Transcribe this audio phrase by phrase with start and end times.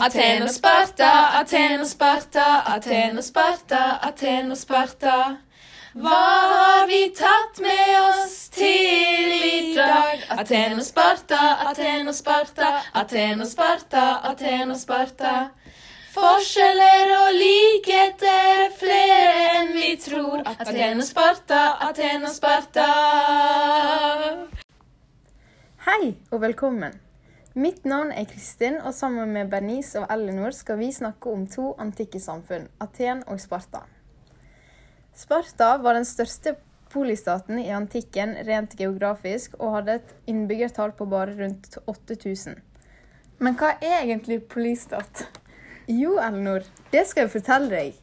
[0.00, 1.08] Aten og Sparta,
[1.40, 5.16] Aten og Sparta, Aten og Sparta, Aten og Sparta.
[5.92, 6.20] Hva
[6.52, 10.22] har vi tatt med oss til i dag?
[10.40, 15.34] Aten og Sparta, Aten og Sparta, Aten og Sparta, Aten og Sparta.
[16.14, 20.40] Forskjeller og likheter flere enn vi tror.
[20.54, 21.60] Aten og Sparta,
[21.90, 22.88] Aten og Sparta.
[25.90, 27.00] Hei og velkommen.
[27.58, 31.72] Mitt navn er Kristin, og sammen med Bernice og Ellinor skal vi snakke om to
[31.82, 33.80] antikke samfunn, Aten og Sparta.
[35.18, 36.52] Sparta var den største
[36.94, 42.54] polistaten i antikken rent geografisk, og hadde et innbyggertall på bare rundt 8000.
[43.42, 45.26] Men hva er egentlig polistat?
[45.90, 46.62] Jo, Ellinor,
[46.94, 48.00] det skal jeg fortelle deg.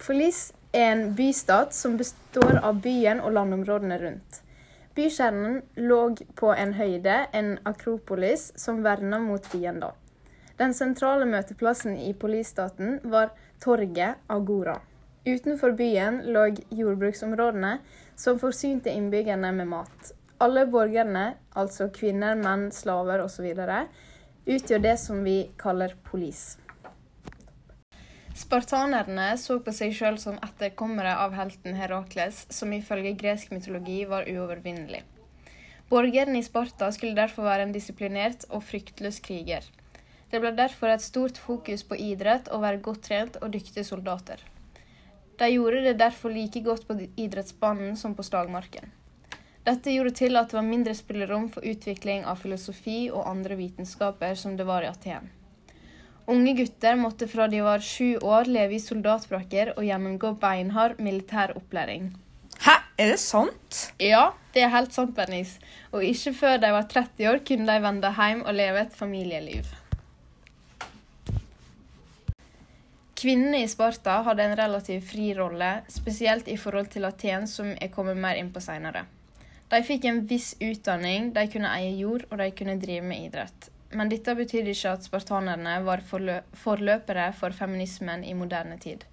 [0.00, 4.44] Polis er en bystat som består av byen og landområdene rundt.
[4.98, 5.98] Bykjernen lå
[6.34, 9.92] på en høyde, en akropolis, som verna mot fiender.
[10.58, 13.30] Den sentrale møteplassen i polisstaten var
[13.62, 14.80] torget Agora.
[15.22, 17.76] Utenfor byen lå jordbruksområdene,
[18.18, 20.10] som forsynte innbyggerne med mat.
[20.42, 23.46] Alle borgerne, altså kvinner, menn, slaver osv.,
[24.50, 26.56] utgjør det som vi kaller polis.
[28.38, 34.28] Spartanerne så på seg sjøl som etterkommere av helten Herakles, som ifølge gresk mytologi var
[34.30, 35.00] uovervinnelig.
[35.90, 39.66] Borgerne i Sparta skulle derfor være en disiplinert og fryktløs kriger.
[40.30, 44.44] Det ble derfor et stort fokus på idrett og være godt trent og dyktige soldater.
[45.40, 48.92] De gjorde det derfor like godt på idrettsbanen som på slagmarken.
[49.66, 54.38] Dette gjorde til at det var mindre spillerom for utvikling av filosofi og andre vitenskaper
[54.38, 55.26] som det var i Aten.
[56.28, 61.54] Unge gutter måtte fra de var sju år leve i soldatbrakker og gjennomgå beinhard militær
[61.56, 62.10] opplæring.
[62.60, 63.78] Hæ, er det sant?
[63.96, 65.56] Ja, det er helt sant, Bernice.
[65.88, 69.70] Og ikke før de var 30 år, kunne de vende hjem og leve et familieliv.
[73.18, 77.90] Kvinnene i Sparta hadde en relativt fri rolle, spesielt i forhold til Aten, som jeg
[77.94, 79.06] kommer mer inn på seinere.
[79.72, 83.72] De fikk en viss utdanning, de kunne eie jord, og de kunne drive med idrett.
[83.96, 89.06] Men dette betydde ikke at spartanerne var forløpere for feminismen i moderne tid.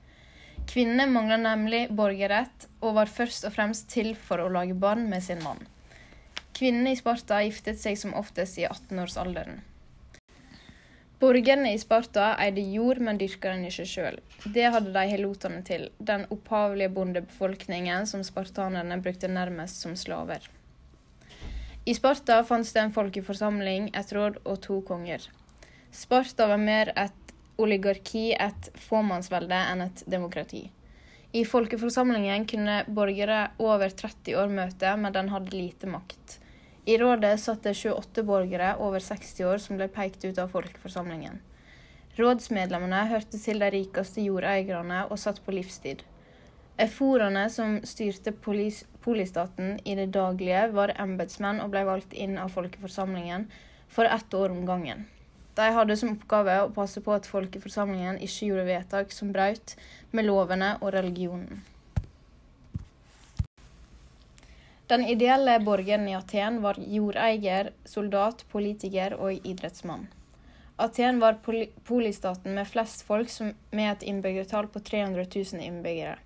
[0.68, 5.24] Kvinnene mangla nemlig borgerrett, og var først og fremst til for å lage barn med
[5.24, 5.62] sin mann.
[6.56, 9.62] Kvinnene i Sparta giftet seg som oftest i 18-årsalderen.
[11.20, 14.20] Borgerne i Sparta eide jord, men dyrka den ikke sjøl.
[14.56, 20.44] Det hadde de helotene til, den opphavlige bondebefolkningen som spartanerne brukte nærmest som slaver.
[21.86, 25.28] I Sparta fantes det en folkeforsamling, et råd og to konger.
[25.94, 30.64] Sparta var mer et oligarki, et fåmannsvelde, enn et demokrati.
[31.38, 36.40] I folkeforsamlingen kunne borgere over 30 år møte, men den hadde lite makt.
[36.90, 41.38] I rådet satt det 28 borgere over 60 år som ble pekt ut av folkeforsamlingen.
[42.18, 46.02] Rådsmedlemmene hørte til de rikeste jordeierne og satt på livstid.
[46.78, 52.52] Eforene som styrte polis, polistaten i det daglige, var embetsmenn og ble valgt inn av
[52.52, 53.46] folkeforsamlingen
[53.88, 55.06] for ett år om gangen.
[55.56, 59.78] De hadde som oppgave å passe på at folkeforsamlingen ikke gjorde vedtak som brøt
[60.12, 61.64] med lovene og religionen.
[64.92, 70.10] Den ideelle borgeren i Aten var jordeier, soldat, politiker og idrettsmann.
[70.76, 71.40] Aten var
[71.88, 73.32] polistaten med flest folk
[73.72, 76.20] med et innbyggertall på 300 000 innbyggere.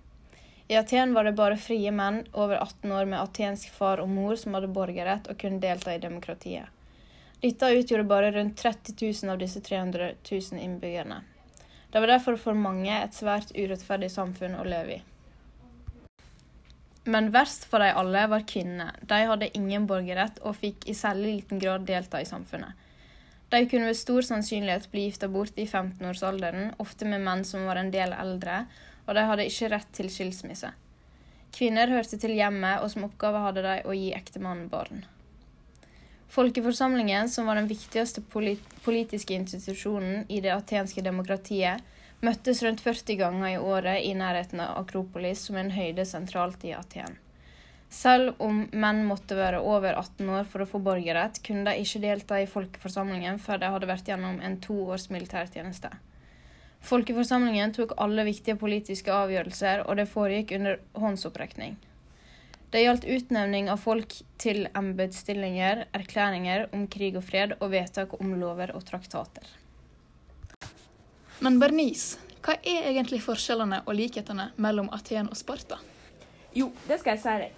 [0.70, 4.36] I Aten var det bare frie menn over 18 år med atensk far og mor
[4.38, 6.68] som hadde borgerrett og kunne delta i demokratiet.
[7.42, 8.94] Dette utgjorde bare rundt 30
[9.24, 11.16] 000 av disse 300 000 innbyggerne.
[11.90, 15.00] Det var derfor for mange et svært urettferdig samfunn å leve i.
[17.10, 18.92] Men verst for de alle var kvinnene.
[19.02, 22.86] De hadde ingen borgerrett og fikk i særlig liten grad delta i samfunnet.
[23.50, 27.82] De kunne ved stor sannsynlighet bli gifta bort i 15-årsalderen, ofte med menn som var
[27.82, 28.60] en del eldre,
[29.10, 30.70] og de hadde ikke rett til skilsmisse.
[31.50, 35.02] Kvinner hørte til hjemmet, og som oppgave hadde de å gi ektemannen barn.
[36.30, 41.82] Folkeforsamlingen, som var den viktigste politiske institusjonen i det atenske demokratiet,
[42.22, 46.62] møttes rundt 40 ganger i året i nærheten av Akropolis, som er en høyde sentralt
[46.68, 47.18] i Aten.
[47.90, 52.04] Selv om menn måtte være over 18 år for å få borgerrett, kunne de ikke
[52.04, 55.90] delta i folkeforsamlingen før de hadde vært gjennom en to års militærtjeneste.
[56.80, 61.76] Folkeforsamlingen tok alle viktige politiske avgjørelser, og det foregikk under håndsopprekning.
[62.70, 68.36] Det gjaldt utnevning av folk til embetsstillinger, erklæringer om krig og fred og vedtak om
[68.38, 69.48] lover og traktater.
[71.42, 75.80] Men Bernice, hva er egentlig forskjellene og likhetene mellom Aten og Sparta?
[76.54, 77.56] Jo, det skal jeg si deg.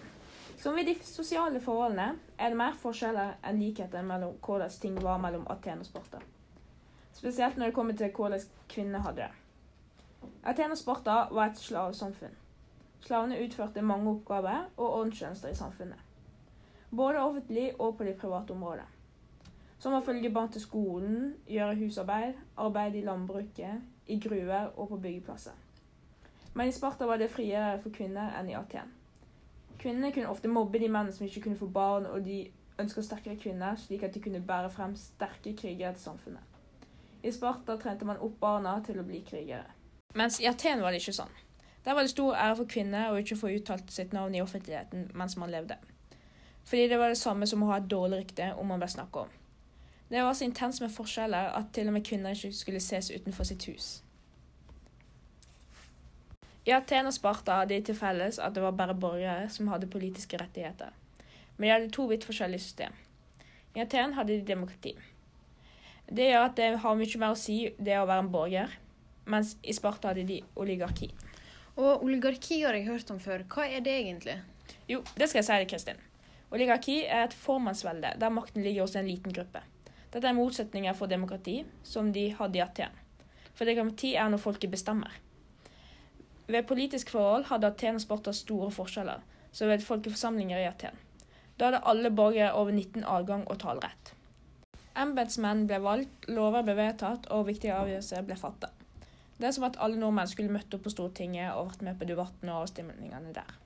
[0.62, 5.20] Som ved de sosiale forholdene er det mer forskjeller enn likheter mellom hvordan ting var
[5.20, 6.22] mellom Aten og Sparta.
[7.22, 9.30] Spesielt når det kommer til hvordan kvinner hadde det.
[10.42, 12.34] Aten og Sparta var et slavesamfunn.
[13.00, 15.98] Slavene utførte mange oppgaver og ordnstjenester i samfunnet.
[16.90, 18.88] Både offentlig og på det private området.
[19.78, 24.98] Som å følge barn til skolen, gjøre husarbeid, arbeide i landbruket, i gruver og på
[25.06, 25.54] byggeplasser.
[26.54, 28.90] Men i Sparta var det friere for kvinner enn i Aten.
[29.78, 32.44] Kvinnene kunne ofte mobbe de mennene som ikke kunne få barn, og de
[32.82, 36.51] ønska sterkere kvinner, slik at de kunne bære frem sterke krigere til samfunnet.
[37.22, 39.70] I Sparta trente man opp barna til å bli krigere.
[40.19, 41.30] Mens i Aten var det ikke sånn.
[41.84, 45.08] Der var det stor ære for kvinner å ikke få uttalt sitt navn i offentligheten
[45.19, 45.78] mens man levde.
[46.64, 49.24] Fordi det var det samme som å ha et dårlig rykte om man ble snakket
[49.24, 49.38] om.
[50.12, 53.48] Det var så intenst med forskjeller at til og med kvinner ikke skulle ses utenfor
[53.48, 53.92] sitt hus.
[56.66, 59.90] I Aten og Sparta hadde de til felles at det var bare borgere som hadde
[59.90, 60.92] politiske rettigheter.
[61.56, 62.94] Men de hadde to vidt forskjellige system.
[63.74, 64.94] I Aten hadde de demokrati.
[66.06, 68.78] Det gjør at det har mye mer å si det å være en borger,
[69.25, 71.10] mens i Sparta hadde de oligarki.
[71.76, 73.44] Og oligarki har jeg hørt om før.
[73.49, 74.38] Hva er det egentlig?
[74.90, 76.02] Jo, det skal jeg si deg, Kristin.
[76.52, 79.62] Oligarki er et formannsvelde der makten ligger hos en liten gruppe.
[80.12, 82.98] Dette er motsetninger for demokrati, som de hadde i Aten.
[83.56, 85.14] For demokrati er når folket bestemmer.
[86.52, 89.22] Ved politiske forhold hadde Aten og Sparta store forskjeller,
[89.52, 90.98] så ved folkeforsamlinger i Aten.
[91.56, 94.12] Da hadde alle borgere over 19 adgang og talerett.
[94.99, 98.71] Embetsmenn ble valgt, lover ble vedtatt, og viktige avgjørelser ble fattet.
[99.39, 102.09] Det er som at alle nordmenn skulle møtt opp på Stortinget og vært med på
[102.11, 103.56] debattene og avstemningene der.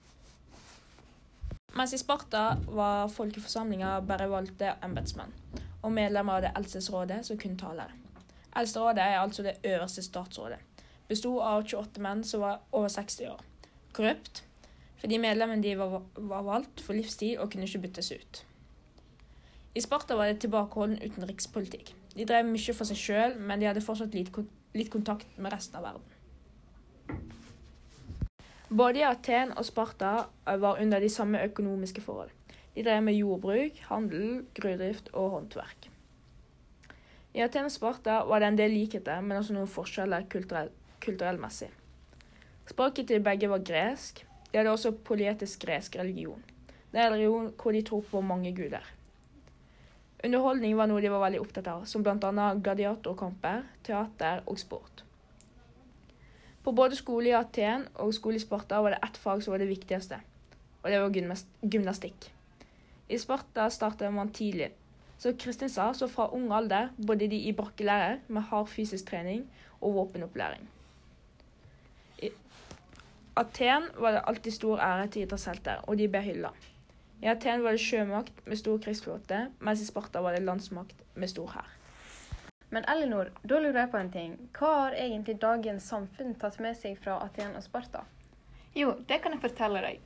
[1.77, 5.35] Mens i Sparta var folkeforsamlinga bare valgte embetsmenn,
[5.83, 7.91] og medlemmer av det eldstesrådet som kunne tale.
[8.57, 10.63] Eldsterådet er altså det øverste statsrådet.
[11.11, 13.43] Besto av 28 menn som var over 60 år.
[13.93, 14.45] Korrupt,
[15.03, 18.41] fordi medlemmene de var, var valgt for livstid og kunne ikke byttes ut.
[19.77, 21.91] I Sparta var det tilbakeholden utenrikspolitikk.
[22.17, 24.33] De drev mye for seg sjøl, men de hadde fortsatt litt,
[24.73, 27.21] litt kontakt med resten av verden.
[28.73, 30.15] Både Aten og Sparta
[30.65, 32.33] var under de samme økonomiske forhold.
[32.73, 35.91] De drev med jordbruk, handel, gruvedrift og håndverk.
[37.37, 40.73] I Aten og Sparta var det en del likheter, men også noen forskjeller kulturell,
[41.05, 41.69] kulturellmessig.
[42.73, 44.25] Språket til begge var gresk.
[44.49, 46.41] De hadde også polietisk gresk religion.
[46.91, 48.97] Det er en religion hvor de tror på mange guder.
[50.25, 52.47] Underholdning var noe de var veldig opptatt av, som bl.a.
[52.57, 55.03] gladiatorkamper, teater og sport.
[56.65, 59.63] På både skole i Aten og skole i Sparta var det ett fag som var
[59.63, 60.19] det viktigste,
[60.83, 61.19] og det var
[61.63, 62.31] gymnastikk.
[63.07, 64.73] I Sparta startet man tidlig.
[65.19, 69.45] Så Kristin sa, så fra ung alder bodde de i brakkelære med hard fysisk trening
[69.81, 70.67] og våpenopplæring.
[72.19, 72.33] I
[73.37, 76.51] Aten var det alltid stor ære til idrettshelter, og de ble hylla.
[77.21, 81.31] I Aten var det sjømakt med stor krigsflåte, mens i Sparta var det landsmakt med
[81.33, 81.71] stor hær.
[82.69, 84.35] Men Elinor, da lurer jeg på en ting.
[84.59, 88.03] Hva har egentlig dagens samfunn tatt med seg fra Aten og Sparta?
[88.77, 90.03] Jo, det kan jeg fortelle deg.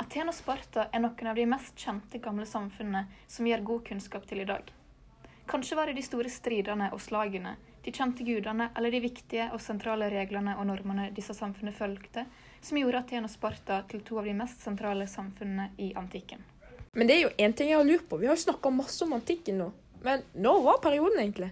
[0.00, 4.24] Aten og Sparta er noen av de mest kjente gamle samfunnene som gir god kunnskap
[4.30, 4.72] til i dag.
[5.50, 9.60] Kanskje var det de store stridene og slagene, de kjente gudene eller de viktige og
[9.60, 12.24] sentrale reglene og normene disse samfunnene fulgte,
[12.64, 16.53] som gjorde Aten og Sparta til to av de mest sentrale samfunnene i antikken.
[16.94, 18.16] Men det er jo én ting jeg har lurt på.
[18.20, 19.70] Vi har jo snakka masse om antikken nå.
[20.04, 21.50] Men når var perioden egentlig?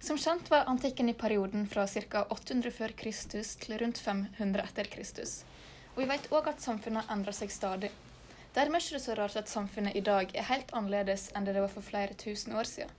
[0.00, 2.24] Som kjent var antikken i perioden fra ca.
[2.30, 5.42] 800 før Kristus til rundt 500 etter Kristus.
[5.94, 7.92] Og vi vet òg at samfunnet endrer seg stadig.
[8.56, 11.54] Dermed er det ikke så rart at samfunnet i dag er helt annerledes enn det
[11.56, 12.90] det var for flere tusen år siden.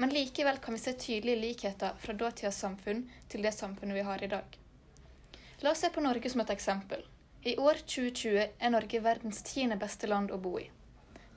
[0.00, 4.22] Men likevel kan vi se tydelige likheter fra datidas samfunn til det samfunnet vi har
[4.24, 4.56] i dag.
[5.60, 7.04] La oss se på Norge som et eksempel.
[7.42, 10.66] I år 2020 er Norge verdens tiende beste land å bo i.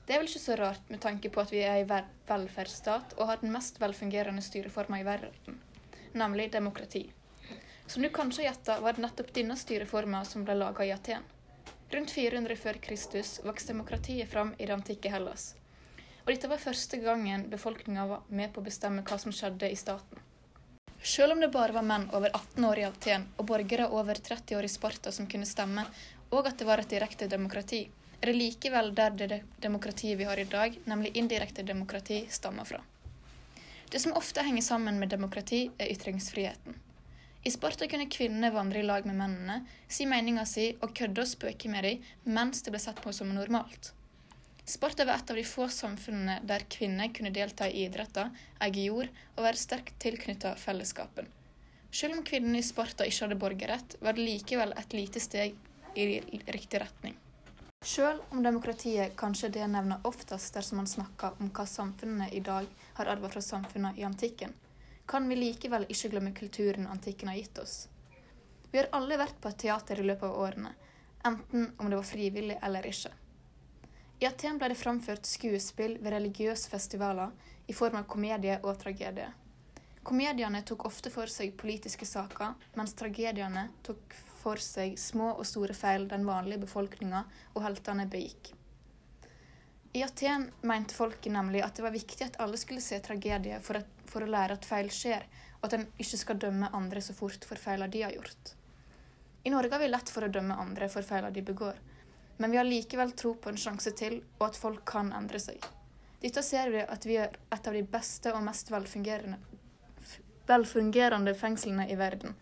[0.04, 3.30] Det er vel ikke så rart med tanke på at vi er en velferdsstat og
[3.30, 5.62] har den mest velfungerende styreforma i verden,
[6.12, 7.06] nemlig demokrati.
[7.88, 11.24] Som du kanskje gjetta, var det nettopp denne styreforma som ble laga i Aten.
[11.96, 15.54] Rundt 400 før Kristus vokste demokratiet fram i det antikke Hellas.
[16.26, 19.80] Og dette var første gangen befolkninga var med på å bestemme hva som skjedde i
[19.80, 20.20] staten.
[21.04, 24.56] Selv om det bare var menn over 18 år i Aten og borgere over 30
[24.56, 25.84] år i Sparta som kunne stemme,
[26.32, 27.82] og at det var et direkte demokrati,
[28.22, 32.80] er det likevel der det demokratiet vi har i dag, nemlig indirekte demokrati, stammer fra.
[33.92, 36.78] Det som ofte henger sammen med demokrati, er ytringsfriheten.
[37.44, 39.58] I Sparta kunne kvinnene vandre i lag med mennene,
[39.92, 43.36] si meninga si og kødde og spøke med dem mens det ble sett på som
[43.36, 43.92] normalt.
[44.66, 48.30] Sparta var et av de få samfunnene der kvinner kunne delta i idretter,
[48.64, 51.28] eie jord og være sterkt tilknyttet fellesskapen.
[51.92, 55.58] Selv om kvinnene i Sparta ikke hadde borgerrett, var det likevel et lite steg
[56.00, 56.08] i
[56.56, 57.18] riktig retning.
[57.84, 62.70] Selv om demokratiet kanskje det nevner oftest dersom man snakker om hva samfunnene i dag
[62.98, 64.54] har arvet fra samfunnene i antikken,
[65.06, 67.76] kan vi likevel ikke glemme kulturen antikken har gitt oss.
[68.72, 70.72] Vi har alle vært på et teater i løpet av årene,
[71.28, 73.12] enten om det var frivillig eller ikke.
[74.20, 77.32] I Aten ble det framført skuespill ved religiøse festivaler
[77.68, 79.30] i form av komedie og tragedie.
[80.04, 85.76] Komediene tok ofte for seg politiske saker, mens tragediene tok for seg små og store
[85.78, 88.52] feil den vanlige befolkninga og heltene begikk.
[89.94, 93.80] I Aten mente folket nemlig at det var viktig at alle skulle se tragedie for,
[93.80, 95.24] at, for å lære at feil skjer,
[95.62, 98.56] og at en ikke skal dømme andre så fort for feilene de har gjort.
[99.44, 101.78] I Norge har vi lett for å dømme andre for feilene de begår,
[102.38, 105.64] men vi har likevel tro på en sjanse til, og at folk kan endre seg.
[106.24, 109.40] Dette ser vi at vi er et av de beste og mest velfungerende,
[110.48, 112.36] velfungerende fengslene i verden.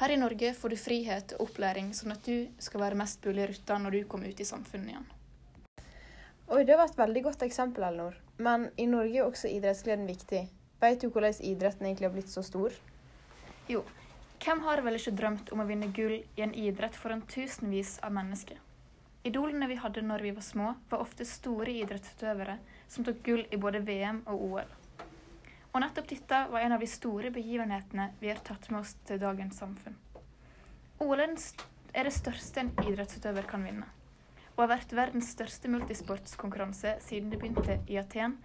[0.00, 3.50] Her i Norge får du frihet og opplæring, sånn at du skal være mest mulig
[3.50, 5.10] rutta når du kommer ut i samfunnet igjen.
[6.52, 8.16] Oi, det var et veldig godt eksempel, Elnor.
[8.42, 10.46] Men i Norge er også idrettsgleden viktig.
[10.82, 12.74] Vet du hvordan idretten egentlig har blitt så stor?
[13.70, 13.84] Jo,
[14.42, 18.16] hvem har vel ikke drømt om å vinne gull i en idrett foran tusenvis av
[18.16, 18.58] mennesker?
[19.22, 22.56] Idolene vi hadde når vi var små, var ofte store idrettsutøvere
[22.90, 24.72] som tok gull i både VM og OL.
[25.72, 29.20] Og nettopp dette var en av de store begivenhetene vi har tatt med oss til
[29.22, 29.94] dagens samfunn.
[31.02, 33.86] OL er det største en idrettsutøver kan vinne,
[34.56, 38.36] og har vært verdens største multisportskonkurranse siden det begynte i Aten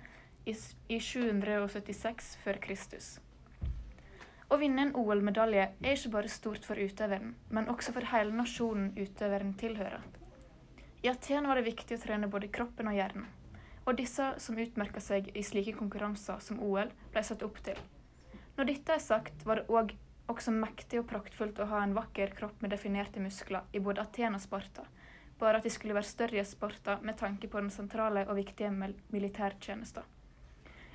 [0.45, 3.17] i 776 før Kristus.
[4.47, 8.93] Å vinne en OL-medalje er ikke bare stort for utøveren, men også for hele nasjonen
[8.95, 10.05] utøveren tilhører.
[11.03, 13.27] I Aten var det viktig å trene både kroppen og hjernen
[13.87, 17.79] og disse som utmerka seg i slike konkurranser som OL, ble satt opp til.
[18.57, 19.93] Når dette er sagt, var det òg
[20.27, 24.35] også mektig og praktfullt å ha en vakker kropp med definerte muskler i både Aten
[24.35, 24.83] og Sparta,
[25.39, 28.73] bare at de skulle være større i Sparta med tanke på den sentrale og viktige
[28.75, 30.03] militærtjenesten.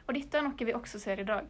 [0.04, 1.48] Og dette er noe vi også ser i dag.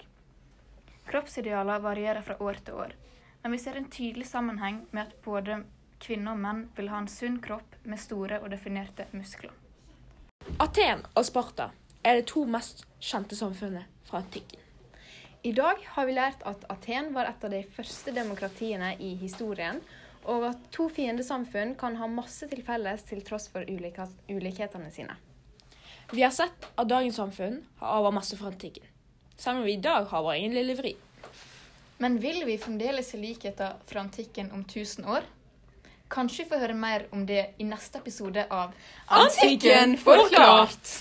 [1.09, 2.95] Kroppsidealer varierer fra år til år,
[3.43, 5.65] men vi ser en tydelig sammenheng med at både
[6.03, 9.53] kvinner og menn vil ha en sunn kropp med store og definerte muskler.
[10.63, 11.71] Aten og Sparta
[12.03, 14.59] er de to mest kjente samfunnene fra antikken.
[15.43, 19.81] I dag har vi lært at Aten var et av de første demokratiene i historien,
[20.23, 25.17] og at to fiendesamfunn kan ha masse til felles til tross for ulikhetene sine.
[26.13, 28.87] Vi har sett at dagens samfunn har arvet masse fra antikken,
[29.35, 30.95] selv om vi i dag har vår egen lille vri.
[32.03, 35.27] Men vil vi fremdeles se likheter fra antikken om 1000 år?
[36.13, 38.75] Kanskje vi får høre mer om det i neste episode av
[39.09, 40.93] Antikken forklart!